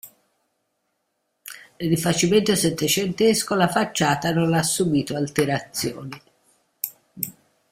[1.77, 6.19] Nel rifacimento settecentesco la facciata non ha subito alterazioni.